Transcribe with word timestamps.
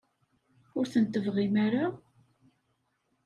Ur 0.77 0.85
ten-tebɣim 0.91 1.55
ara? 1.65 1.85